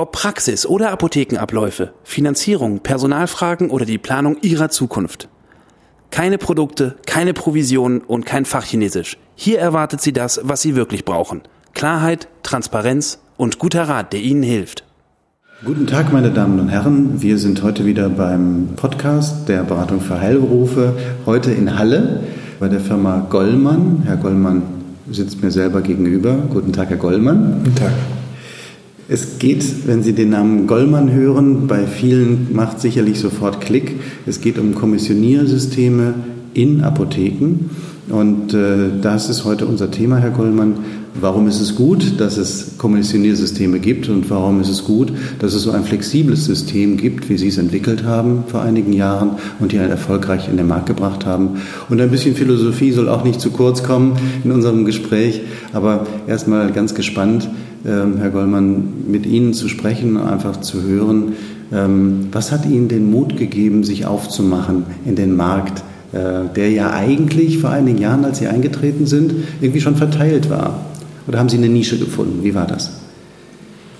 [0.00, 5.28] Ob Praxis oder Apothekenabläufe, Finanzierung, Personalfragen oder die Planung Ihrer Zukunft.
[6.10, 9.18] Keine Produkte, keine Provisionen und kein Fachchinesisch.
[9.34, 11.42] Hier erwartet Sie das, was Sie wirklich brauchen.
[11.74, 14.84] Klarheit, Transparenz und guter Rat, der Ihnen hilft.
[15.66, 17.20] Guten Tag, meine Damen und Herren.
[17.20, 20.94] Wir sind heute wieder beim Podcast der Beratung für Heilberufe.
[21.26, 22.22] Heute in Halle
[22.58, 24.04] bei der Firma Gollmann.
[24.06, 24.62] Herr Gollmann
[25.10, 26.38] sitzt mir selber gegenüber.
[26.48, 27.60] Guten Tag, Herr Gollmann.
[27.64, 27.92] Guten Tag.
[29.12, 33.96] Es geht, wenn Sie den Namen Gollmann hören, bei vielen macht sicherlich sofort Klick.
[34.24, 36.14] Es geht um Kommissioniersysteme
[36.54, 37.70] in Apotheken.
[38.10, 40.74] Und äh, das ist heute unser Thema, Herr Gollmann.
[41.20, 45.62] Warum ist es gut, dass es Kommissioniersysteme gibt und warum ist es gut, dass es
[45.62, 49.82] so ein flexibles System gibt, wie Sie es entwickelt haben vor einigen Jahren und hier
[49.82, 51.60] erfolgreich in den Markt gebracht haben.
[51.88, 56.70] Und ein bisschen Philosophie soll auch nicht zu kurz kommen in unserem Gespräch, aber erstmal
[56.72, 57.48] ganz gespannt,
[57.84, 61.32] ähm, Herr Gollmann, mit Ihnen zu sprechen, einfach zu hören,
[61.72, 67.58] ähm, was hat Ihnen den Mut gegeben, sich aufzumachen in den Markt, der ja eigentlich
[67.58, 70.80] vor einigen Jahren, als Sie eingetreten sind, irgendwie schon verteilt war?
[71.28, 72.42] Oder haben Sie eine Nische gefunden?
[72.42, 72.90] Wie war das?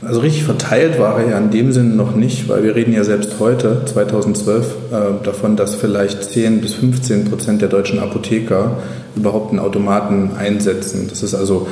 [0.03, 3.05] Also richtig verteilt war er ja in dem Sinne noch nicht, weil wir reden ja
[3.05, 8.79] selbst heute, 2012, äh, davon, dass vielleicht 10 bis 15 Prozent der deutschen Apotheker
[9.15, 11.07] überhaupt einen Automaten einsetzen.
[11.11, 11.69] Das ist also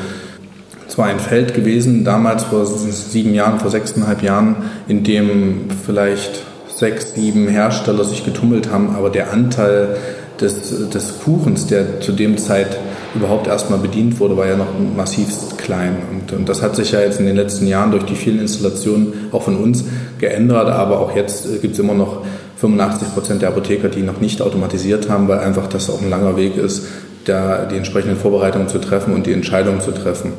[0.88, 4.56] zwar ein Feld gewesen, damals vor sieben Jahren, vor sechseinhalb Jahren,
[4.88, 9.96] in dem vielleicht sechs, sieben Hersteller sich getummelt haben, aber der Anteil
[10.40, 12.78] des, des Kuchens, der zu dem Zeit
[13.14, 15.96] überhaupt erstmal bedient wurde, war ja noch massivst klein.
[16.10, 19.28] Und, und, das hat sich ja jetzt in den letzten Jahren durch die vielen Installationen
[19.32, 19.84] auch von uns
[20.18, 22.24] geändert, aber auch jetzt äh, gibt es immer noch
[22.56, 26.36] 85 Prozent der Apotheker, die noch nicht automatisiert haben, weil einfach das auch ein langer
[26.36, 26.86] Weg ist,
[27.24, 30.32] da die entsprechenden Vorbereitungen zu treffen und die Entscheidungen zu treffen.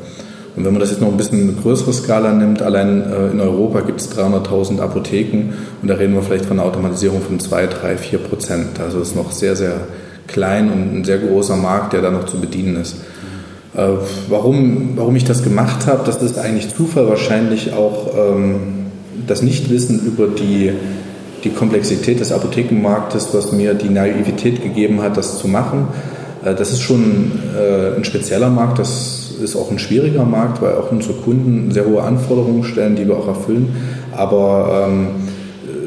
[0.60, 3.40] Und wenn man das jetzt noch ein bisschen eine größere Skala nimmt, allein äh, in
[3.40, 7.66] Europa gibt es 300.000 Apotheken und da reden wir vielleicht von einer Automatisierung von 2,
[7.66, 8.78] 3, 4 Prozent.
[8.78, 9.80] Also ist noch sehr, sehr
[10.26, 12.96] klein und ein sehr großer Markt, der da noch zu bedienen ist.
[13.74, 13.88] Äh,
[14.28, 18.56] warum, warum ich das gemacht habe, das ist eigentlich Zufall, wahrscheinlich auch ähm,
[19.26, 20.72] das Nichtwissen über die,
[21.42, 25.88] die Komplexität des Apothekenmarktes, was mir die Naivität gegeben hat, das zu machen.
[26.44, 30.74] Äh, das ist schon äh, ein spezieller Markt, das ist auch ein schwieriger Markt, weil
[30.74, 33.74] auch unsere Kunden sehr hohe Anforderungen stellen, die wir auch erfüllen.
[34.16, 35.08] Aber ähm,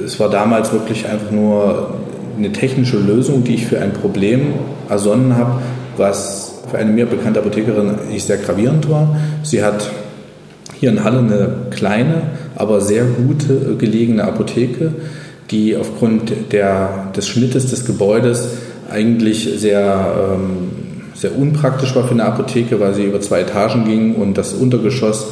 [0.06, 1.94] es war damals wirklich einfach nur
[2.38, 4.54] eine technische Lösung, die ich für ein Problem
[4.90, 5.62] ersonnen habe,
[5.98, 9.16] was für eine mir bekannte Apothekerin nicht sehr gravierend war.
[9.44, 9.90] Sie hat
[10.80, 12.24] hier in Halle eine kleine,
[12.56, 14.92] aber sehr gute gelegene Apotheke,
[15.52, 18.50] die aufgrund der, des Schnittes des Gebäudes
[18.92, 20.83] eigentlich sehr ähm,
[21.14, 25.28] sehr unpraktisch war für eine Apotheke, weil sie über zwei Etagen ging und das Untergeschoss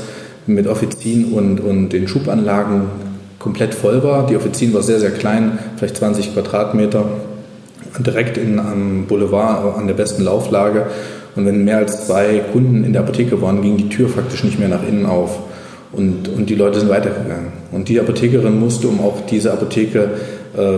[0.48, 2.84] mit Offizien und, und den Schubanlagen
[3.40, 4.28] komplett voll war.
[4.28, 7.06] Die Offizien war sehr, sehr klein, vielleicht 20 Quadratmeter,
[8.00, 10.88] direkt in, am Boulevard an der besten Lauflage.
[11.36, 14.60] Und wenn mehr als zwei Kunden in der Apotheke waren, ging die Tür faktisch nicht
[14.60, 15.40] mehr nach innen auf.
[15.92, 17.48] Und, und die Leute sind weitergegangen.
[17.72, 20.10] Und die Apothekerin musste, um auch diese Apotheke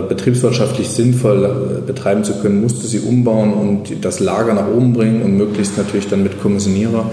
[0.08, 5.22] betriebswirtschaftlich sinnvoll äh, betreiben zu können, musste sie umbauen und das Lager nach oben bringen
[5.22, 7.10] und möglichst natürlich dann mit Kommissionierer,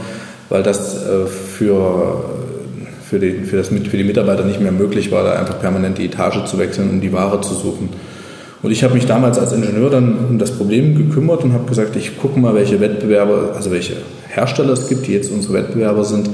[0.49, 2.23] weil das äh, für,
[3.03, 6.05] für, die, für, das, für die Mitarbeiter nicht mehr möglich war, da einfach permanent die
[6.05, 7.89] Etage zu wechseln um die Ware zu suchen.
[8.61, 11.95] Und ich habe mich damals als Ingenieur dann um das Problem gekümmert und habe gesagt,
[11.95, 13.93] ich gucke mal, welche Wettbewerber, also welche
[14.27, 16.29] Hersteller es gibt, die jetzt unsere Wettbewerber sind,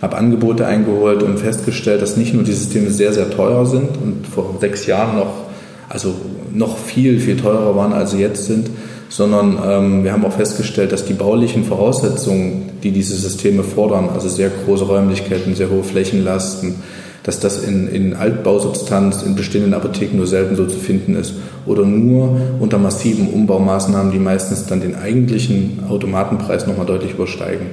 [0.00, 4.28] habe Angebote eingeholt und festgestellt, dass nicht nur die Systeme sehr, sehr teuer sind und
[4.32, 5.51] vor sechs Jahren noch
[5.92, 6.14] also
[6.54, 8.70] noch viel, viel teurer waren, als sie jetzt sind,
[9.10, 14.30] sondern ähm, wir haben auch festgestellt, dass die baulichen Voraussetzungen, die diese Systeme fordern, also
[14.30, 16.76] sehr große Räumlichkeiten, sehr hohe Flächenlasten,
[17.24, 21.34] dass das in, in Altbausubstanz, in bestehenden Apotheken nur selten so zu finden ist
[21.66, 27.66] oder nur unter massiven Umbaumaßnahmen, die meistens dann den eigentlichen Automatenpreis nochmal deutlich übersteigen.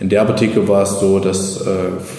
[0.00, 1.70] In der Apotheke war es so, dass äh,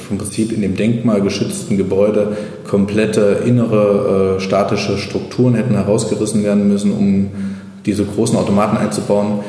[0.09, 2.35] im Prinzip in dem denkmalgeschützten Gebäude
[2.67, 7.31] komplette innere äh, statische Strukturen hätten herausgerissen werden müssen, um
[7.85, 9.39] diese großen Automaten einzubauen.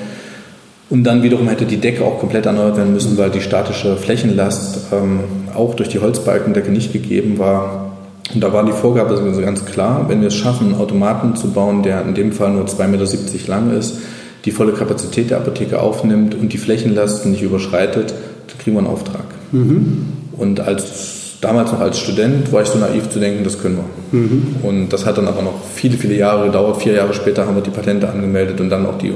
[0.90, 4.92] Und dann wiederum hätte die Decke auch komplett erneuert werden müssen, weil die statische Flächenlast
[4.92, 5.20] ähm,
[5.54, 7.96] auch durch die Holzbalkendecke nicht gegeben war.
[8.32, 11.82] Und da war die Vorgabe ganz klar, wenn wir es schaffen, einen Automaten zu bauen,
[11.82, 13.98] der in dem Fall nur 2,70 Meter lang ist,
[14.44, 18.14] die volle Kapazität der Apotheke aufnimmt und die Flächenlasten nicht überschreitet,
[18.48, 19.24] dann kriegen wir einen Auftrag.
[19.52, 20.06] Mhm.
[20.36, 24.18] Und als damals noch als Student war ich so naiv zu denken, das können wir.
[24.18, 24.56] Mhm.
[24.62, 26.82] Und das hat dann aber noch viele, viele Jahre gedauert.
[26.82, 29.12] Vier Jahre später haben wir die Patente angemeldet und dann auch die,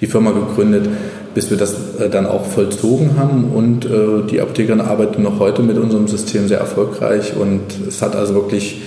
[0.00, 0.88] die Firma gegründet,
[1.34, 3.50] bis wir das äh, dann auch vollzogen haben.
[3.54, 7.34] Und äh, die Apothekerin arbeitet noch heute mit unserem System sehr erfolgreich.
[7.36, 8.80] Und es hat also wirklich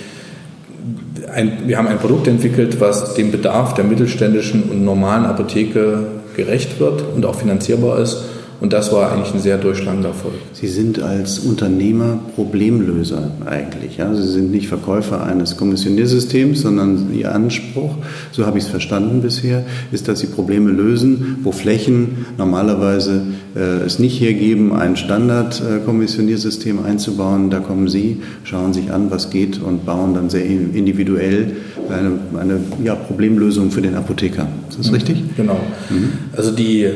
[1.32, 6.06] ein, wir haben ein Produkt entwickelt, was dem Bedarf der mittelständischen und normalen Apotheke
[6.36, 8.31] gerecht wird und auch finanzierbar ist
[8.62, 10.36] und das war eigentlich ein sehr durchschlagender Erfolg.
[10.54, 13.98] Sie sind als Unternehmer Problemlöser eigentlich.
[13.98, 14.14] Ja?
[14.14, 17.96] Sie sind nicht Verkäufer eines Kommissioniersystems, sondern Ihr Anspruch,
[18.32, 23.24] so habe ich es verstanden bisher, ist, dass Sie Probleme lösen, wo Flächen normalerweise
[23.56, 27.50] äh, es nicht hergeben, ein Standard-Kommissioniersystem einzubauen.
[27.50, 31.56] Da kommen Sie, schauen sich an, was geht und bauen dann sehr individuell
[31.90, 34.48] eine, eine ja, Problemlösung für den Apotheker.
[34.70, 34.94] Ist das mhm.
[34.94, 35.24] richtig?
[35.36, 35.60] Genau.
[35.90, 36.12] Mhm.
[36.38, 36.88] Also die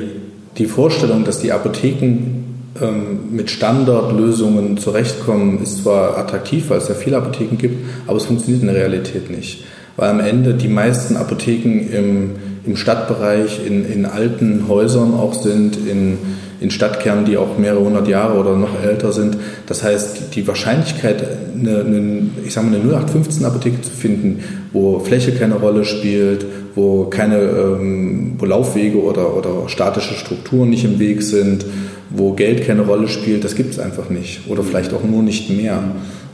[0.57, 2.45] die Vorstellung, dass die Apotheken
[2.81, 8.25] ähm, mit Standardlösungen zurechtkommen, ist zwar attraktiv, weil es ja viele Apotheken gibt, aber es
[8.25, 9.63] funktioniert in der Realität nicht.
[9.95, 12.31] Weil am Ende die meisten Apotheken im,
[12.65, 16.17] im Stadtbereich, in, in alten Häusern auch sind, in,
[16.59, 19.37] in Stadtkernen, die auch mehrere hundert Jahre oder noch älter sind.
[19.67, 21.23] Das heißt, die Wahrscheinlichkeit,
[21.53, 26.45] eine, eine, ich sage mal, eine 0815-Apotheke zu finden, wo Fläche keine Rolle spielt,
[26.75, 31.65] wo keine ähm, wo Laufwege oder, oder statische Strukturen nicht im Weg sind,
[32.09, 34.49] wo Geld keine Rolle spielt, das gibt es einfach nicht.
[34.49, 35.83] Oder vielleicht auch nur nicht mehr.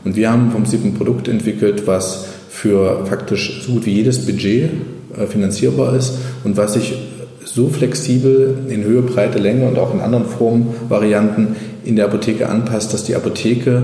[0.04, 4.26] Und wir haben vom SIP ein Produkt entwickelt, was für faktisch so gut wie jedes
[4.26, 4.70] Budget
[5.28, 6.14] finanzierbar ist
[6.44, 6.94] und was sich
[7.44, 12.94] so flexibel in Höhe, Breite, Länge und auch in anderen Formvarianten in der Apotheke anpasst,
[12.94, 13.82] dass die Apotheke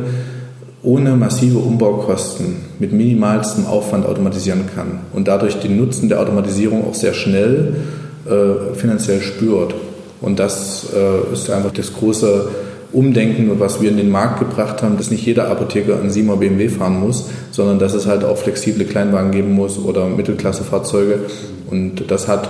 [0.83, 6.95] ohne massive Umbaukosten mit minimalstem Aufwand automatisieren kann und dadurch den Nutzen der Automatisierung auch
[6.95, 7.77] sehr schnell
[8.27, 9.75] äh, finanziell spürt.
[10.21, 12.49] Und das äh, ist einfach das große
[12.93, 16.69] Umdenken, was wir in den Markt gebracht haben, dass nicht jeder Apotheker einen 7er BMW
[16.69, 21.21] fahren muss, sondern dass es halt auch flexible Kleinwagen geben muss oder Mittelklassefahrzeuge.
[21.71, 22.49] Und das hat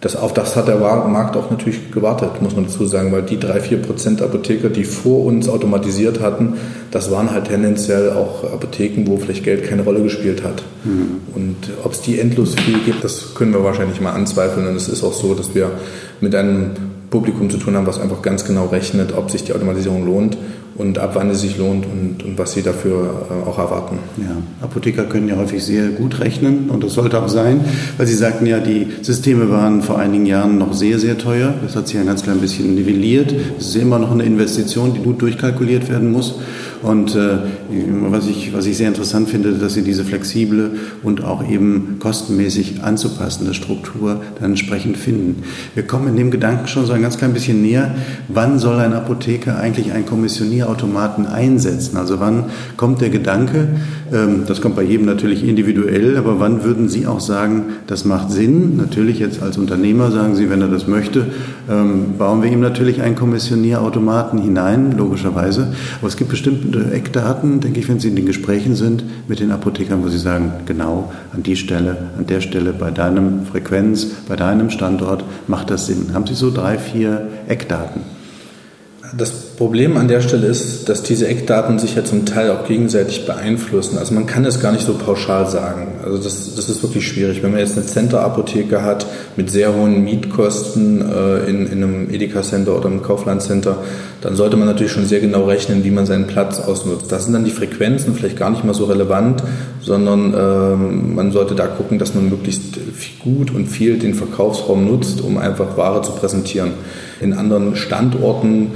[0.00, 3.38] das, auf das hat der Markt auch natürlich gewartet, muss man dazu sagen, weil die
[3.38, 6.54] drei, vier Prozent Apotheker, die vor uns automatisiert hatten,
[6.92, 10.62] das waren halt tendenziell auch Apotheken, wo vielleicht Geld keine Rolle gespielt hat.
[10.84, 11.20] Mhm.
[11.34, 14.68] Und ob es die endlos viel gibt, das können wir wahrscheinlich mal anzweifeln.
[14.68, 15.72] Und es ist auch so, dass wir
[16.20, 16.70] mit einem
[17.10, 20.36] Publikum zu tun haben, was einfach ganz genau rechnet, ob sich die Automatisierung lohnt
[20.78, 23.98] und ab wann es sich lohnt und, und was sie dafür äh, auch erwarten.
[24.16, 27.60] Ja, Apotheker können ja häufig sehr gut rechnen und das sollte auch sein,
[27.96, 31.52] weil Sie sagten ja, die Systeme waren vor einigen Jahren noch sehr, sehr teuer.
[31.62, 33.34] Das hat sich ein ganz klein bisschen nivelliert.
[33.58, 36.36] Es ist immer noch eine Investition, die gut durchkalkuliert werden muss.
[36.82, 37.38] Und äh,
[38.10, 40.70] was, ich, was ich sehr interessant finde, dass Sie diese flexible
[41.02, 45.42] und auch eben kostenmäßig anzupassende Struktur dann entsprechend finden.
[45.74, 47.94] Wir kommen in dem Gedanken schon so ein ganz klein bisschen näher.
[48.28, 51.96] Wann soll ein Apotheker eigentlich einen Kommissionierautomaten einsetzen?
[51.96, 52.44] Also wann
[52.76, 53.68] kommt der Gedanke,
[54.12, 58.30] ähm, das kommt bei jedem natürlich individuell, aber wann würden Sie auch sagen, das macht
[58.30, 58.76] Sinn?
[58.76, 61.26] Natürlich jetzt als Unternehmer sagen Sie, wenn er das möchte,
[61.68, 65.72] ähm, bauen wir ihm natürlich einen Kommissionierautomaten hinein, logischerweise.
[66.00, 69.50] Aber es gibt bestimmt Eckdaten, denke ich, wenn Sie in den Gesprächen sind mit den
[69.50, 74.36] Apothekern, wo Sie sagen, genau an die Stelle, an der Stelle, bei deinem Frequenz, bei
[74.36, 76.14] deinem Standort macht das Sinn.
[76.14, 78.02] Haben Sie so drei, vier Eckdaten?
[79.16, 83.26] Das Problem an der Stelle ist, dass diese Eckdaten sich ja zum Teil auch gegenseitig
[83.26, 83.96] beeinflussen.
[83.96, 86.00] Also man kann es gar nicht so pauschal sagen.
[86.04, 87.42] Also das, das ist wirklich schwierig.
[87.42, 92.76] Wenn man jetzt eine Center-Apotheke hat mit sehr hohen Mietkosten äh, in, in einem Edeka-Center
[92.76, 93.78] oder einem Kaufland-Center,
[94.20, 97.10] dann sollte man natürlich schon sehr genau rechnen, wie man seinen Platz ausnutzt.
[97.12, 99.42] Das sind dann die Frequenzen vielleicht gar nicht mal so relevant,
[99.80, 102.78] sondern äh, man sollte da gucken, dass man möglichst
[103.20, 106.72] gut und viel den Verkaufsraum nutzt, um einfach Ware zu präsentieren.
[107.20, 108.72] In anderen Standorten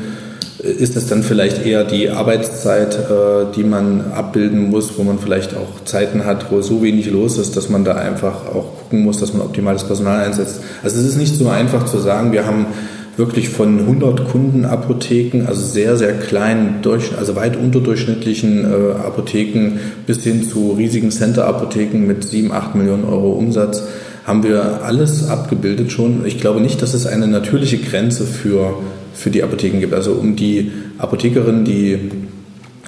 [0.62, 5.56] ist es dann vielleicht eher die Arbeitszeit, äh, die man abbilden muss, wo man vielleicht
[5.56, 9.18] auch Zeiten hat, wo so wenig los ist, dass man da einfach auch gucken muss,
[9.18, 10.60] dass man optimales Personal einsetzt.
[10.84, 12.66] Also es ist nicht so einfach zu sagen, wir haben
[13.16, 16.80] wirklich von 100 Kundenapotheken, also sehr, sehr kleinen,
[17.18, 23.32] also weit unterdurchschnittlichen äh, Apotheken bis hin zu riesigen Center-Apotheken mit 7, 8 Millionen Euro
[23.32, 23.84] Umsatz,
[24.24, 26.24] haben wir alles abgebildet schon.
[26.24, 28.76] Ich glaube nicht, dass es eine natürliche Grenze für
[29.14, 29.94] für die Apotheken gibt.
[29.94, 32.10] Also um die Apothekerin, die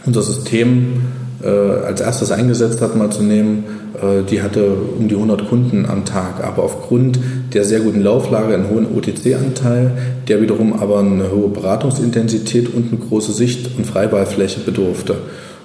[0.06, 1.02] unser System
[1.44, 4.66] äh, als erstes eingesetzt hat, mal zu nehmen, äh, die hatte
[4.98, 6.42] um die 100 Kunden am Tag.
[6.42, 7.18] Aber aufgrund
[7.52, 9.92] der sehr guten Lauflage einen hohen OTC-Anteil,
[10.28, 15.16] der wiederum aber eine hohe Beratungsintensität und eine große Sicht- und Freiwahlfläche bedurfte.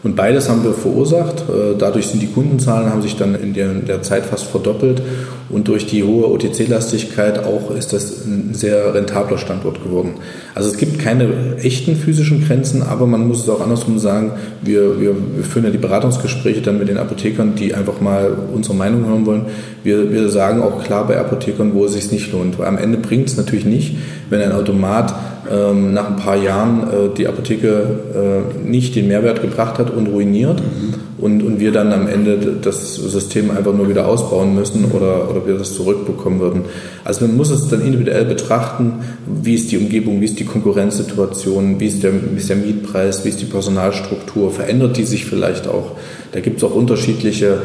[0.03, 1.41] Und beides haben wir verursacht.
[1.49, 5.01] Äh, dadurch sind die Kundenzahlen haben sich dann in der Zeit fast verdoppelt
[5.49, 10.15] und durch die hohe OTC-Lastigkeit auch ist das ein sehr rentabler Standort geworden.
[10.53, 14.99] Also es gibt keine echten physischen Grenzen, aber man muss es auch andersrum sagen, wir,
[14.99, 19.07] wir, wir führen ja die Beratungsgespräche dann mit den Apothekern, die einfach mal unsere Meinung
[19.07, 19.45] hören wollen.
[19.83, 22.59] Wir, wir sagen auch klar bei Apothekern, wo es sich nicht lohnt.
[22.59, 23.97] Weil am Ende bringt es natürlich nicht,
[24.29, 25.15] wenn ein Automat
[25.49, 30.07] ähm, nach ein paar Jahren äh, die Apotheke äh, nicht den Mehrwert gebracht hat und
[30.07, 31.08] ruiniert mhm.
[31.21, 35.45] Und, und wir dann am Ende das System einfach nur wieder ausbauen müssen oder, oder
[35.45, 36.61] wir das zurückbekommen würden.
[37.03, 41.79] Also man muss es dann individuell betrachten, wie ist die Umgebung, wie ist die Konkurrenzsituation,
[41.79, 45.67] wie ist der, wie ist der Mietpreis, wie ist die Personalstruktur, verändert die sich vielleicht
[45.67, 45.97] auch.
[46.31, 47.61] Da gibt es auch unterschiedliche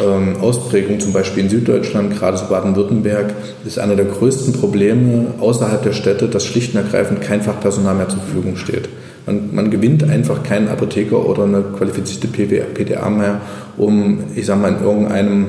[0.00, 3.34] ähm, Ausprägung, zum Beispiel in Süddeutschland, gerade so Baden-Württemberg,
[3.64, 8.08] ist einer der größten Probleme außerhalb der Städte, dass schlicht und ergreifend kein Fachpersonal mehr
[8.08, 8.88] zur Verfügung steht.
[9.26, 13.40] Man, man gewinnt einfach keinen Apotheker oder eine qualifizierte PDA mehr,
[13.76, 15.46] um, ich sag mal, in irgendeinem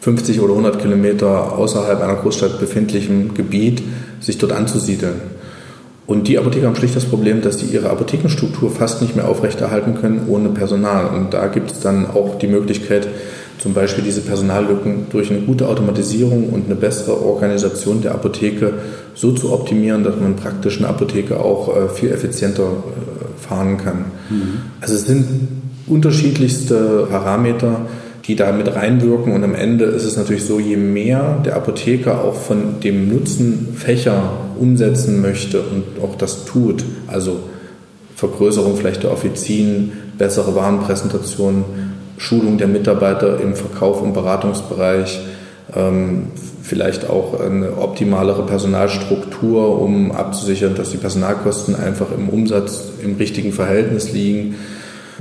[0.00, 3.82] 50 oder 100 Kilometer außerhalb einer Großstadt befindlichen Gebiet
[4.20, 5.20] sich dort anzusiedeln.
[6.10, 9.94] Und die Apotheker haben schlicht das Problem, dass sie ihre Apothekenstruktur fast nicht mehr aufrechterhalten
[9.94, 11.06] können ohne Personal.
[11.06, 13.06] Und da gibt es dann auch die Möglichkeit,
[13.58, 18.72] zum Beispiel diese Personallücken durch eine gute Automatisierung und eine bessere Organisation der Apotheke
[19.14, 24.06] so zu optimieren, dass man praktisch eine Apotheke auch äh, viel effizienter äh, fahren kann.
[24.30, 24.62] Mhm.
[24.80, 25.26] Also es sind
[25.86, 27.82] unterschiedlichste Parameter,
[28.26, 29.32] die da mit reinwirken.
[29.32, 34.32] Und am Ende ist es natürlich so, je mehr der Apotheker auch von dem Nutzenfächer
[34.58, 37.40] umsetzen möchte und auch das tut, also
[38.16, 41.64] Vergrößerung vielleicht der Offizien, bessere Warenpräsentation,
[42.18, 45.20] Schulung der Mitarbeiter im Verkauf und Beratungsbereich,
[45.74, 46.26] ähm,
[46.62, 53.52] vielleicht auch eine optimalere Personalstruktur, um abzusichern, dass die Personalkosten einfach im Umsatz im richtigen
[53.52, 54.56] Verhältnis liegen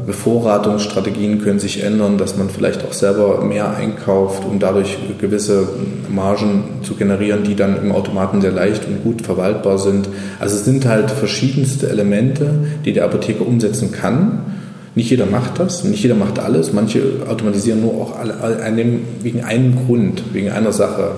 [0.05, 5.67] Bevorratungsstrategien können sich ändern, dass man vielleicht auch selber mehr einkauft, um dadurch gewisse
[6.09, 10.09] Margen zu generieren, die dann im Automaten sehr leicht und gut verwaltbar sind.
[10.39, 12.53] Also es sind halt verschiedenste Elemente,
[12.85, 14.41] die der Apotheker umsetzen kann.
[14.95, 16.73] Nicht jeder macht das, nicht jeder macht alles.
[16.73, 18.35] Manche automatisieren nur auch alle,
[19.21, 21.11] wegen einem Grund, wegen einer Sache.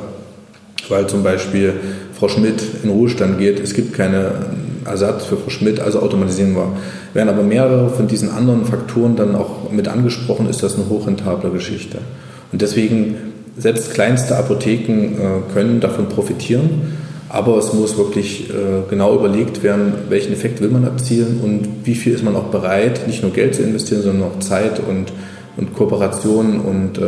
[0.90, 1.74] Weil zum Beispiel
[2.18, 4.32] Frau Schmidt in Ruhestand geht, es gibt keine
[4.86, 6.74] Ersatz für Frau Schmidt, also automatisieren wir.
[7.14, 11.52] Werden aber mehrere von diesen anderen Faktoren dann auch mit angesprochen, ist das eine hochrentable
[11.52, 12.00] Geschichte.
[12.52, 13.16] Und deswegen,
[13.58, 18.54] selbst kleinste Apotheken äh, können davon profitieren, aber es muss wirklich äh,
[18.90, 23.08] genau überlegt werden, welchen Effekt will man erzielen und wie viel ist man auch bereit,
[23.08, 25.12] nicht nur Geld zu investieren, sondern auch Zeit und,
[25.58, 27.02] und Kooperation und, äh,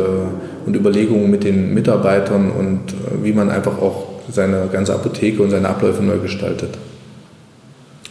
[0.66, 2.80] und Überlegungen mit den Mitarbeitern und
[3.22, 6.70] wie man einfach auch seine ganze Apotheke und seine Abläufe neu gestaltet.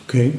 [0.08, 0.32] Okay.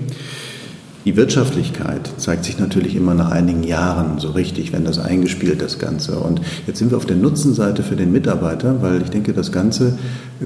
[1.05, 5.79] Die Wirtschaftlichkeit zeigt sich natürlich immer nach einigen Jahren so richtig, wenn das eingespielt das
[5.79, 6.19] Ganze.
[6.19, 9.99] Und jetzt sind wir auf der Nutzenseite für den Mitarbeiter, weil ich denke, das ganze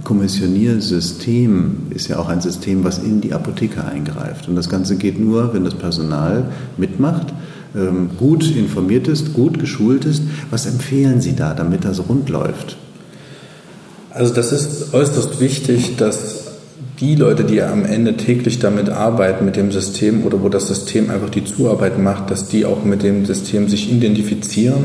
[0.03, 4.49] Kommissioniersystem ist ja auch ein System, was in die Apotheke eingreift.
[4.49, 7.29] Und das Ganze geht nur, wenn das Personal mitmacht,
[7.77, 10.25] ähm, gut informiert ist, gut geschult ist.
[10.51, 12.77] Was empfehlen Sie da, damit das rund läuft?
[14.11, 16.48] Also das ist äußerst wichtig, dass
[17.01, 21.11] die Leute, die am Ende täglich damit arbeiten, mit dem System oder wo das System
[21.11, 24.85] einfach die Zuarbeit macht, dass die auch mit dem System sich identifizieren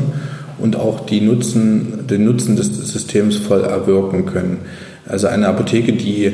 [0.58, 4.58] und auch die Nutzen, den Nutzen des Systems voll erwirken können.
[5.06, 6.32] Also eine Apotheke, die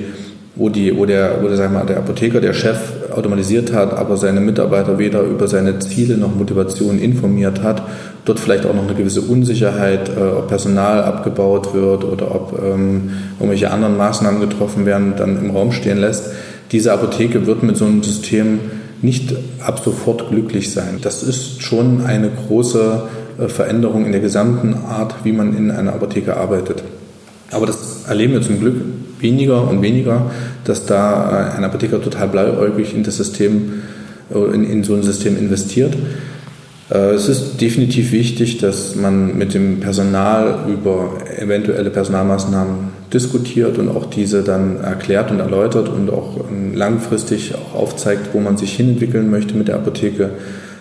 [0.57, 2.79] wo, die, wo, der, wo der, sag mal, der Apotheker, der Chef
[3.15, 7.83] automatisiert hat, aber seine Mitarbeiter weder über seine Ziele noch Motivation informiert hat,
[8.25, 13.11] dort vielleicht auch noch eine gewisse Unsicherheit, äh, ob Personal abgebaut wird oder ob ähm,
[13.39, 16.31] irgendwelche anderen Maßnahmen getroffen werden, dann im Raum stehen lässt.
[16.73, 18.61] Diese Apotheke wird mit so einem System
[19.03, 19.35] nicht
[19.65, 20.99] ab sofort glücklich sein.
[21.03, 23.03] Das ist schon eine große
[23.39, 26.83] äh, Veränderung in der gesamten Art, wie man in einer Apotheke arbeitet.
[27.51, 28.77] Aber das erleben wir zum Glück
[29.19, 30.31] weniger und weniger,
[30.65, 33.83] dass da ein Apotheker total blauäugig in das System,
[34.33, 35.95] äh, in, in so ein System investiert.
[36.91, 43.89] Äh, es ist definitiv wichtig, dass man mit dem Personal über eventuelle Personalmaßnahmen diskutiert und
[43.89, 46.45] auch diese dann erklärt und erläutert und auch
[46.75, 50.31] langfristig auch aufzeigt, wo man sich hinentwickeln möchte mit der Apotheke,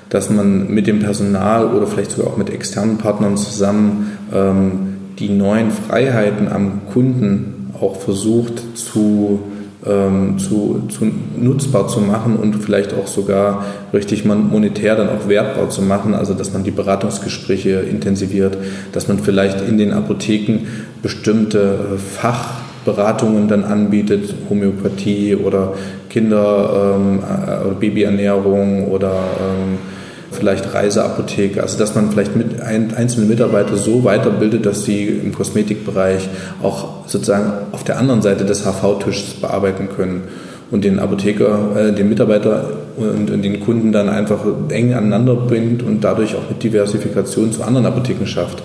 [0.09, 4.71] dass man mit dem Personal oder vielleicht sogar auch mit externen Partnern zusammen ähm,
[5.19, 9.39] die neuen Freiheiten am Kunden auch versucht zu,
[9.81, 15.81] zu, zu nutzbar zu machen und vielleicht auch sogar richtig monetär dann auch wertbar zu
[15.81, 18.57] machen, also dass man die Beratungsgespräche intensiviert,
[18.91, 20.67] dass man vielleicht in den Apotheken
[21.01, 25.75] bestimmte Fachberatungen dann anbietet, Homöopathie oder
[26.09, 29.77] Kinder- ähm, äh, oder Babyernährung oder ähm,
[30.39, 35.33] vielleicht Reiseapotheke, also dass man vielleicht mit ein, einzelne Mitarbeiter so weiterbildet, dass sie im
[35.33, 36.29] Kosmetikbereich
[36.63, 40.23] auch sozusagen auf der anderen Seite des HV-Tisches bearbeiten können
[40.71, 45.83] und den Apotheker, äh, den Mitarbeiter und, und, den Kunden dann einfach eng aneinander bringt
[45.83, 48.63] und dadurch auch mit Diversifikation zu anderen Apotheken schafft.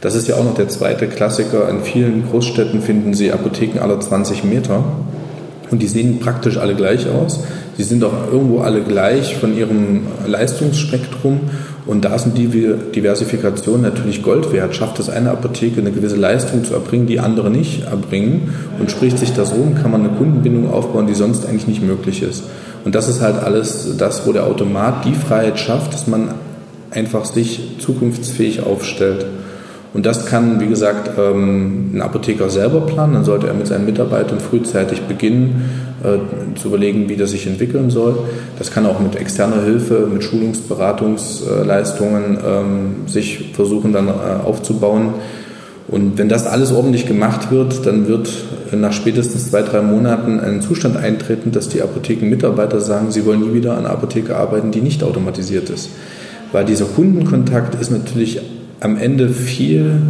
[0.00, 1.68] Das ist ja auch noch der zweite Klassiker.
[1.68, 4.84] In vielen Großstädten finden Sie Apotheken aller 20 Meter
[5.70, 7.40] und die sehen praktisch alle gleich aus.
[7.76, 11.40] Sie sind auch irgendwo alle gleich von ihrem Leistungsspektrum
[11.86, 12.46] und da sind die
[12.94, 14.74] Diversifikation natürlich Gold wert.
[14.74, 19.18] Schafft es eine Apotheke eine gewisse Leistung zu erbringen, die andere nicht erbringen und spricht
[19.18, 22.44] sich das rum, kann man eine Kundenbindung aufbauen, die sonst eigentlich nicht möglich ist.
[22.84, 26.30] Und das ist halt alles das, wo der Automat die Freiheit schafft, dass man
[26.90, 29.26] einfach sich zukunftsfähig aufstellt.
[29.94, 33.14] Und das kann, wie gesagt, ähm, ein Apotheker selber planen.
[33.14, 35.70] Dann sollte er mit seinen Mitarbeitern frühzeitig beginnen,
[36.02, 36.18] äh,
[36.58, 38.18] zu überlegen, wie das sich entwickeln soll.
[38.58, 45.14] Das kann auch mit externer Hilfe, mit Schulungsberatungsleistungen ähm, sich versuchen dann äh, aufzubauen.
[45.86, 48.28] Und wenn das alles ordentlich gemacht wird, dann wird
[48.72, 53.54] nach spätestens zwei, drei Monaten ein Zustand eintreten, dass die Apothekenmitarbeiter sagen, sie wollen nie
[53.54, 55.90] wieder an einer Apotheke arbeiten, die nicht automatisiert ist.
[56.52, 58.40] Weil dieser Kundenkontakt ist natürlich
[58.80, 60.00] am Ende viel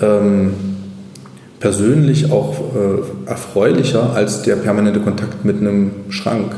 [0.00, 0.54] ähm,
[1.60, 6.52] persönlich auch äh, erfreulicher als der permanente Kontakt mit einem Schrank.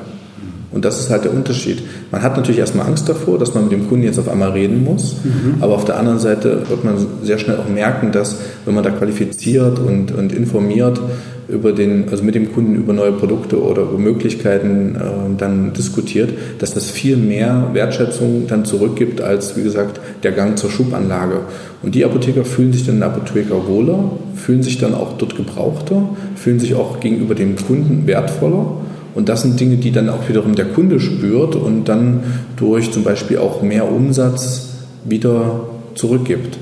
[0.70, 1.82] Und das ist halt der Unterschied.
[2.10, 4.84] Man hat natürlich erstmal Angst davor, dass man mit dem Kunden jetzt auf einmal reden
[4.84, 5.16] muss.
[5.24, 5.62] Mhm.
[5.62, 8.36] Aber auf der anderen Seite wird man sehr schnell auch merken, dass
[8.66, 11.00] wenn man da qualifiziert und, und informiert,
[11.48, 16.30] über den, also mit dem Kunden über neue Produkte oder über Möglichkeiten äh, dann diskutiert,
[16.58, 21.40] dass das viel mehr Wertschätzung dann zurückgibt als, wie gesagt, der Gang zur Schubanlage.
[21.82, 26.02] Und die Apotheker fühlen sich dann in Apotheker wohler, fühlen sich dann auch dort gebrauchter,
[26.36, 28.66] fühlen sich auch gegenüber dem Kunden wertvoller.
[29.14, 32.22] Und das sind Dinge, die dann auch wiederum der Kunde spürt und dann
[32.56, 34.68] durch zum Beispiel auch mehr Umsatz
[35.04, 35.62] wieder
[35.94, 36.58] zurückgibt.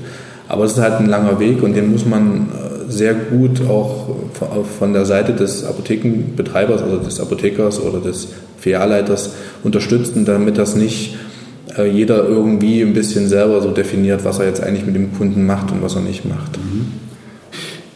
[0.47, 4.15] Aber es ist halt ein langer Weg und den muss man äh, sehr gut auch
[4.79, 9.31] von der Seite des Apothekenbetreibers, also des Apothekers oder des Filialleiters
[9.63, 11.15] unterstützen, damit das nicht
[11.77, 15.45] äh, jeder irgendwie ein bisschen selber so definiert, was er jetzt eigentlich mit dem Kunden
[15.45, 16.57] macht und was er nicht macht.
[16.57, 17.06] Mhm.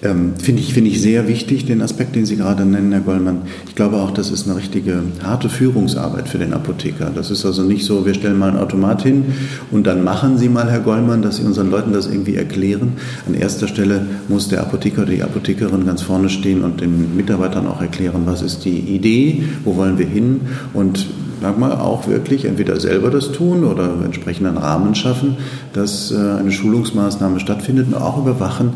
[0.03, 3.43] Ähm, Finde ich, find ich sehr wichtig, den Aspekt, den Sie gerade nennen, Herr Gollmann.
[3.67, 7.11] Ich glaube auch, das ist eine richtige harte Führungsarbeit für den Apotheker.
[7.13, 9.25] Das ist also nicht so, wir stellen mal einen Automat hin
[9.69, 12.93] und dann machen Sie mal, Herr Gollmann, dass Sie unseren Leuten das irgendwie erklären.
[13.27, 17.67] An erster Stelle muss der Apotheker oder die Apothekerin ganz vorne stehen und den Mitarbeitern
[17.67, 20.41] auch erklären, was ist die Idee, wo wollen wir hin
[20.73, 21.05] und
[21.41, 25.37] sag mal, auch wirklich entweder selber das tun oder entsprechend einen Rahmen schaffen,
[25.73, 28.73] dass äh, eine Schulungsmaßnahme stattfindet und auch überwachen,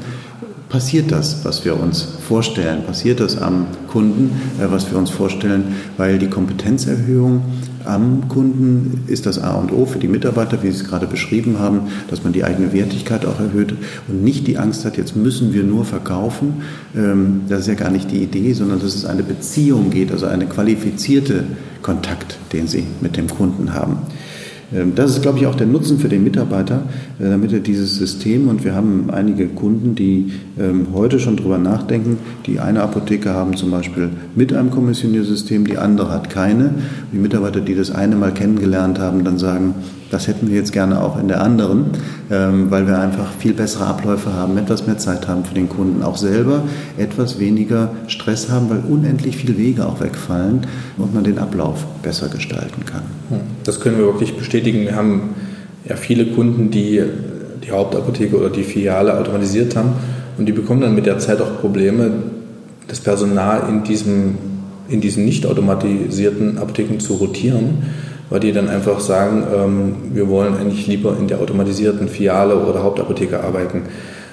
[0.75, 2.83] passiert das, was wir uns vorstellen?
[2.83, 5.73] Passiert das am Kunden, äh, was wir uns vorstellen?
[5.95, 7.43] Weil die Kompetenzerhöhung
[7.85, 11.59] am Kunden ist das A und O für die Mitarbeiter, wie Sie es gerade beschrieben
[11.59, 13.73] haben, dass man die eigene Wertigkeit auch erhöht
[14.09, 16.55] und nicht die Angst hat, jetzt müssen wir nur verkaufen.
[16.93, 20.25] Ähm, das ist ja gar nicht die Idee, sondern dass es eine Beziehung geht, also
[20.25, 21.45] eine qualifizierte
[21.83, 23.99] Kontakt, den Sie mit dem Kunden haben.
[24.75, 26.83] Ähm, das ist, glaube ich, auch der Nutzen für den Mitarbeiter,
[27.19, 31.57] äh, damit er dieses System, und wir haben einige Kunden, die ähm, heute schon darüber
[31.57, 36.73] nachdenken, die eine Apotheke haben zum Beispiel mit einem Kommissioniersystem, die andere hat keine.
[37.13, 39.75] Die Mitarbeiter, die das eine mal kennengelernt haben, dann sagen,
[40.11, 41.85] das hätten wir jetzt gerne auch in der anderen,
[42.31, 46.03] ähm, weil wir einfach viel bessere Abläufe haben, etwas mehr Zeit haben für den Kunden,
[46.03, 46.63] auch selber
[46.97, 52.29] etwas weniger Stress haben, weil unendlich viele Wege auch wegfallen und man den Ablauf besser
[52.29, 53.03] gestalten kann.
[53.29, 54.81] Hm, das können wir wirklich bestätigen.
[54.81, 55.35] Wir haben
[55.87, 57.01] ja viele Kunden, die
[57.65, 59.93] die Hauptapotheke oder die Filiale automatisiert haben
[60.37, 62.11] und die bekommen dann mit der Zeit auch Probleme,
[62.87, 64.37] das Personal in, diesem,
[64.87, 67.83] in diesen nicht automatisierten Apotheken zu rotieren
[68.29, 72.83] weil die dann einfach sagen, ähm, wir wollen eigentlich lieber in der automatisierten Filiale oder
[72.83, 73.83] Hauptapotheke arbeiten.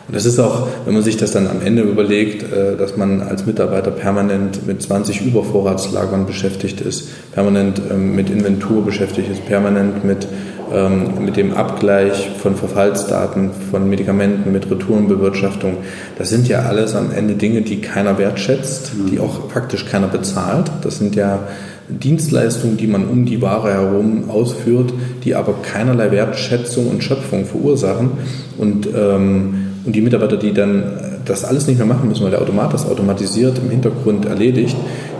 [0.09, 3.23] Und das ist auch, wenn man sich das dann am Ende überlegt, äh, dass man
[3.23, 10.05] als Mitarbeiter permanent mit 20 Übervorratslagern beschäftigt ist, permanent ähm, mit Inventur beschäftigt ist, permanent
[10.05, 10.27] mit,
[10.73, 15.79] ähm, mit dem Abgleich von Verfallsdaten, von Medikamenten, mit Retourenbewirtschaftung.
[16.19, 20.71] Das sind ja alles am Ende Dinge, die keiner wertschätzt, die auch faktisch keiner bezahlt.
[20.83, 21.41] Das sind ja
[21.89, 24.93] Dienstleistungen, die man um die Ware herum ausführt,
[25.25, 28.11] die aber keinerlei Wertschätzung und Schöpfung verursachen.
[28.59, 30.85] Und, ähm, und die Mitarbeiter, die dann
[31.25, 34.77] das alles nicht mehr machen müssen, weil der Automat das automatisiert im Hintergrund erledigt,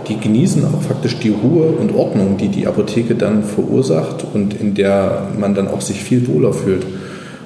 [0.07, 4.73] die genießen auch faktisch die Ruhe und Ordnung, die die Apotheke dann verursacht und in
[4.73, 6.85] der man dann auch sich viel wohler fühlt.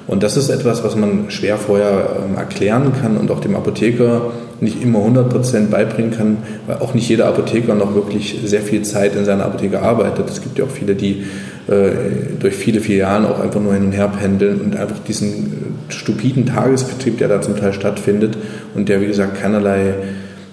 [0.08, 4.32] Und das ist etwas, was man schwer vorher ähm, erklären kann und auch dem Apotheker
[4.60, 9.14] nicht immer 100% beibringen kann, weil auch nicht jeder Apotheker noch wirklich sehr viel Zeit
[9.14, 10.28] in seiner Apotheke arbeitet.
[10.30, 11.24] Es gibt ja auch viele, die
[11.68, 11.90] äh,
[12.38, 16.46] durch viele Filialen auch einfach nur hin und her pendeln und einfach diesen äh, stupiden
[16.46, 18.36] Tagesbetrieb, der da zum Teil stattfindet
[18.74, 19.94] und der, wie gesagt, keinerlei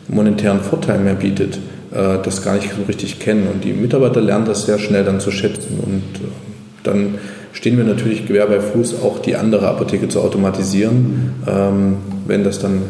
[0.08, 1.58] monetären Vorteil mehr bietet,
[1.92, 3.48] äh, das gar nicht so richtig kennen.
[3.52, 5.80] Und die Mitarbeiter lernen das sehr schnell dann zu schätzen.
[5.82, 6.04] Und
[6.84, 7.16] dann
[7.54, 12.60] stehen wir natürlich Gewehr bei Fuß, auch die andere Apotheke zu automatisieren, ähm, wenn das
[12.60, 12.84] dann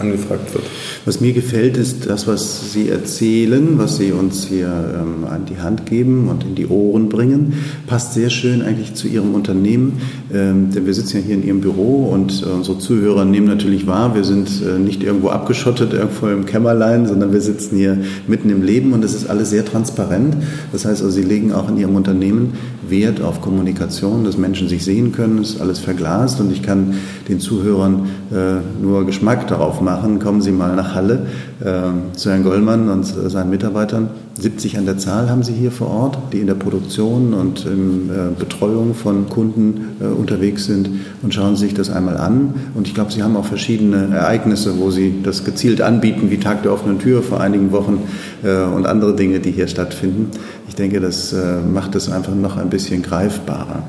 [0.00, 0.64] angefragt wird.
[1.04, 5.60] Was mir gefällt, ist das, was Sie erzählen, was Sie uns hier ähm, an die
[5.60, 7.54] Hand geben und in die Ohren bringen,
[7.86, 10.00] passt sehr schön eigentlich zu Ihrem Unternehmen.
[10.32, 13.86] Ähm, denn wir sitzen ja hier in Ihrem Büro und äh, unsere Zuhörer nehmen natürlich
[13.86, 18.50] wahr, wir sind äh, nicht irgendwo abgeschottet, irgendwo im Kämmerlein, sondern wir sitzen hier mitten
[18.50, 20.36] im Leben und es ist alles sehr transparent.
[20.72, 22.54] Das heißt also, Sie legen auch in Ihrem Unternehmen
[22.88, 26.94] Wert auf Kommunikation, dass Menschen sich sehen können, es ist alles verglast und ich kann
[27.28, 29.89] den Zuhörern äh, nur Geschmack darauf machen.
[30.22, 31.26] Kommen Sie mal nach Halle
[31.60, 34.10] äh, zu Herrn Gollmann und seinen Mitarbeitern.
[34.38, 38.08] 70 an der Zahl haben Sie hier vor Ort, die in der Produktion und in
[38.08, 40.88] äh, Betreuung von Kunden äh, unterwegs sind
[41.22, 42.54] und schauen sich das einmal an.
[42.74, 46.62] Und ich glaube, Sie haben auch verschiedene Ereignisse, wo Sie das gezielt anbieten, wie Tag
[46.62, 48.02] der offenen Tür vor einigen Wochen
[48.42, 50.30] äh, und andere Dinge, die hier stattfinden.
[50.68, 53.82] Ich denke, das äh, macht es einfach noch ein bisschen greifbarer.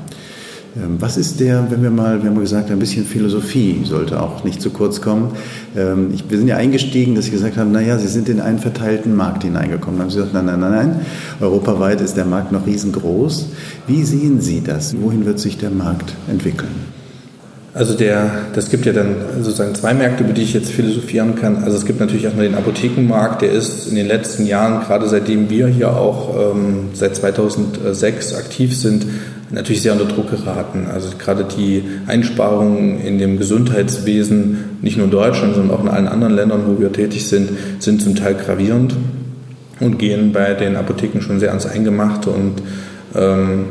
[0.74, 4.42] Ähm, was ist der, wenn wir mal, wir haben gesagt, ein bisschen Philosophie sollte auch
[4.42, 5.32] nicht zu kurz kommen.
[5.76, 9.14] Ähm, wir sind ja eingestiegen, dass Sie gesagt haben, naja, Sie sind in einen verteilten
[9.14, 9.98] Markt hineingekommen.
[9.98, 11.00] Dann haben Sie gesagt, nein, nein, nein, nein,
[11.40, 13.48] europaweit ist der Markt noch riesengroß.
[13.86, 14.96] Wie sehen Sie das?
[14.98, 16.92] Wohin wird sich der Markt entwickeln?
[17.74, 21.64] Also der, das gibt ja dann sozusagen zwei Märkte, über die ich jetzt philosophieren kann.
[21.64, 25.48] Also es gibt natürlich erstmal den Apothekenmarkt, der ist in den letzten Jahren, gerade seitdem
[25.48, 29.06] wir hier auch ähm, seit 2006 aktiv sind,
[29.52, 30.86] natürlich sehr unter Druck geraten.
[30.92, 36.08] Also gerade die Einsparungen in dem Gesundheitswesen, nicht nur in Deutschland, sondern auch in allen
[36.08, 38.94] anderen Ländern, wo wir tätig sind, sind zum Teil gravierend
[39.80, 42.62] und gehen bei den Apotheken schon sehr ans Eingemachte und
[43.14, 43.66] ähm,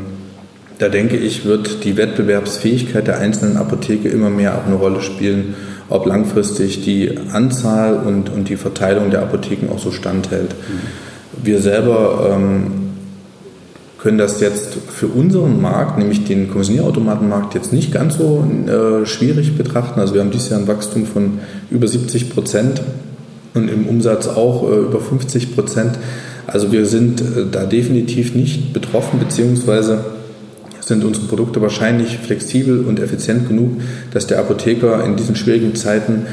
[0.78, 5.54] da denke ich, wird die Wettbewerbsfähigkeit der einzelnen Apotheke immer mehr auch eine Rolle spielen,
[5.88, 10.50] ob langfristig die Anzahl und, und die Verteilung der Apotheken auch so standhält.
[10.50, 11.44] Mhm.
[11.44, 12.81] Wir selber ähm,
[14.02, 19.56] können das jetzt für unseren Markt, nämlich den Kommissionierautomatenmarkt, jetzt nicht ganz so äh, schwierig
[19.56, 20.00] betrachten.
[20.00, 21.38] Also wir haben dieses Jahr ein Wachstum von
[21.70, 22.82] über 70 Prozent
[23.54, 25.98] und im Umsatz auch äh, über 50 Prozent.
[26.48, 30.04] Also wir sind äh, da definitiv nicht betroffen, beziehungsweise
[30.80, 36.26] sind unsere Produkte wahrscheinlich flexibel und effizient genug, dass der Apotheker in diesen schwierigen Zeiten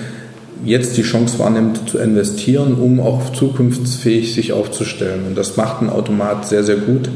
[0.65, 5.27] jetzt die Chance wahrnimmt zu investieren, um auch zukunftsfähig sich aufzustellen.
[5.27, 7.09] Und das macht ein Automat sehr, sehr gut.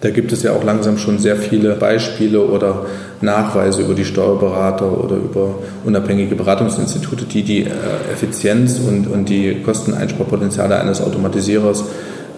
[0.00, 2.86] Da gibt es ja auch langsam schon sehr viele Beispiele oder
[3.20, 9.56] Nachweise über die Steuerberater oder über unabhängige Beratungsinstitute, die die äh, Effizienz und, und die
[9.64, 11.84] Kosteneinsparpotenziale eines Automatisierers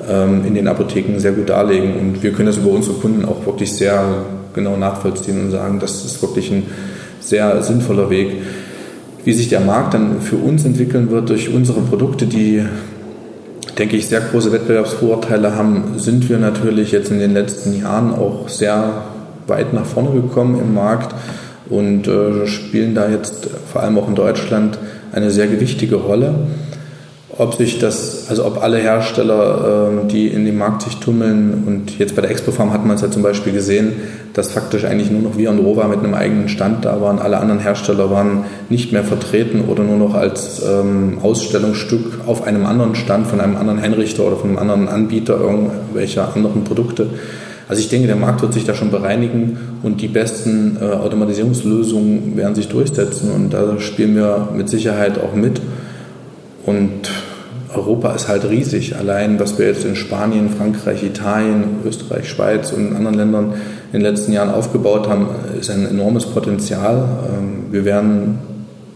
[0.08, 1.96] ähm, in den Apotheken sehr gut darlegen.
[1.98, 4.02] Und wir können das über unsere Kunden auch wirklich sehr
[4.54, 6.62] genau nachvollziehen und sagen, das ist wirklich ein
[7.20, 8.32] sehr sinnvoller Weg.
[9.24, 12.64] Wie sich der Markt dann für uns entwickeln wird durch unsere Produkte, die,
[13.80, 18.46] denke ich, sehr große Wettbewerbsvorteile haben, sind wir natürlich jetzt in den letzten Jahren auch
[18.50, 19.04] sehr
[19.46, 21.14] weit nach vorne gekommen im Markt
[21.70, 24.78] und äh, spielen da jetzt vor allem auch in Deutschland
[25.12, 26.34] eine sehr gewichtige Rolle
[27.40, 31.98] ob sich das, also ob alle Hersteller, ähm, die in dem Markt sich tummeln und
[31.98, 33.92] jetzt bei der Expo-Farm hat man es ja zum Beispiel gesehen,
[34.34, 37.18] dass faktisch eigentlich nur noch wir und Rova mit einem eigenen Stand da waren.
[37.18, 42.66] Alle anderen Hersteller waren nicht mehr vertreten oder nur noch als ähm, Ausstellungsstück auf einem
[42.66, 47.06] anderen Stand von einem anderen Einrichter oder von einem anderen Anbieter irgendwelcher anderen Produkte.
[47.68, 52.36] Also ich denke, der Markt wird sich da schon bereinigen und die besten äh, Automatisierungslösungen
[52.36, 55.62] werden sich durchsetzen und da spielen wir mit Sicherheit auch mit.
[56.66, 57.10] Und
[57.74, 58.96] Europa ist halt riesig.
[58.96, 63.54] Allein, was wir jetzt in Spanien, Frankreich, Italien, Österreich, Schweiz und in anderen Ländern
[63.92, 65.28] in den letzten Jahren aufgebaut haben,
[65.58, 66.96] ist ein enormes Potenzial.
[67.28, 68.38] Ähm, wir werden,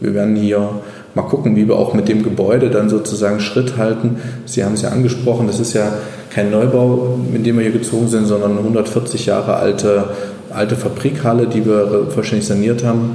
[0.01, 0.69] wir werden hier
[1.15, 4.17] mal gucken, wie wir auch mit dem Gebäude dann sozusagen Schritt halten.
[4.47, 5.93] Sie haben es ja angesprochen, das ist ja
[6.31, 10.11] kein Neubau, mit dem wir hier gezogen sind, sondern eine 140 Jahre alte,
[10.51, 13.13] alte Fabrikhalle, die wir vollständig saniert haben,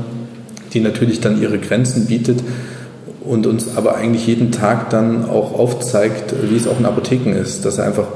[0.73, 2.39] die natürlich dann ihre Grenzen bietet
[3.29, 7.63] und uns aber eigentlich jeden Tag dann auch aufzeigt, wie es auch in Apotheken ist,
[7.63, 8.07] dass einfach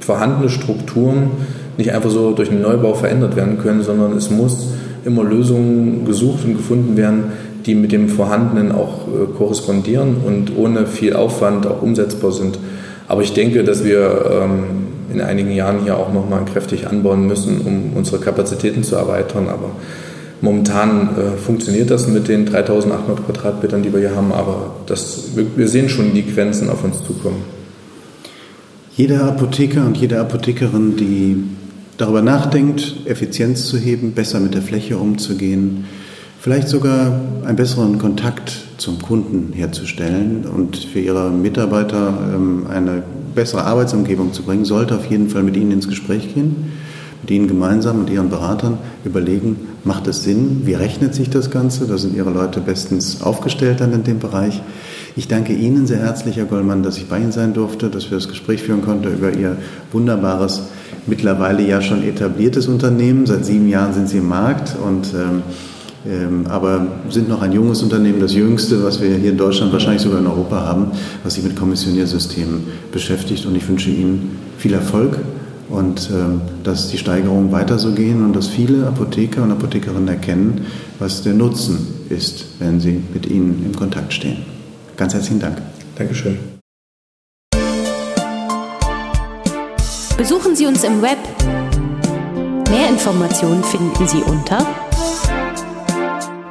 [0.00, 1.30] vorhandene Strukturen
[1.76, 4.68] nicht einfach so durch einen Neubau verändert werden können, sondern es muss
[5.04, 7.32] immer Lösungen gesucht und gefunden werden,
[7.66, 12.58] die mit dem Vorhandenen auch äh, korrespondieren und ohne viel Aufwand auch umsetzbar sind.
[13.08, 14.64] Aber ich denke, dass wir ähm,
[15.12, 19.48] in einigen Jahren hier auch nochmal kräftig anbauen müssen, um unsere Kapazitäten zu erweitern.
[19.48, 19.70] Aber
[20.40, 25.68] Momentan äh, funktioniert das mit den 3800 Quadratmetern, die wir hier haben, aber das, wir,
[25.68, 27.42] sehen schon die Grenzen auf uns zukommen.
[28.96, 31.44] Jeder Apotheker und jede Apothekerin, die
[31.96, 35.84] darüber nachdenkt, Effizienz zu heben, besser mit der Fläche umzugehen,
[36.40, 43.02] vielleicht sogar einen besseren Kontakt zum Kunden herzustellen und für ihre Mitarbeiter ähm, eine
[43.34, 46.72] bessere Arbeitsumgebung zu bringen, sollte auf jeden Fall mit ihnen ins Gespräch gehen,
[47.22, 51.86] mit ihnen gemeinsam und ihren Beratern überlegen, macht es Sinn, wie rechnet sich das Ganze,
[51.86, 54.62] da sind ihre Leute bestens aufgestellt dann in dem Bereich.
[55.18, 58.18] Ich danke Ihnen sehr herzlich, Herr Gollmann, dass ich bei Ihnen sein durfte, dass wir
[58.18, 59.56] das Gespräch führen konnten über Ihr
[59.90, 60.64] wunderbares,
[61.06, 63.24] mittlerweile ja schon etabliertes Unternehmen.
[63.24, 65.42] Seit sieben Jahren sind Sie im Markt und ähm,
[66.08, 70.02] ähm, aber sind noch ein junges Unternehmen, das jüngste, was wir hier in Deutschland, wahrscheinlich
[70.02, 70.92] sogar in Europa haben,
[71.24, 73.46] was sich mit Kommissioniersystemen beschäftigt.
[73.46, 75.18] Und ich wünsche Ihnen viel Erfolg
[75.68, 80.66] und ähm, dass die Steigerungen weiter so gehen und dass viele Apotheker und Apothekerinnen erkennen,
[80.98, 84.38] was der Nutzen ist, wenn sie mit Ihnen im Kontakt stehen.
[84.96, 85.60] Ganz herzlichen Dank.
[85.96, 86.38] Dankeschön.
[90.16, 91.18] Besuchen Sie uns im Web.
[92.70, 94.66] Mehr Informationen finden Sie unter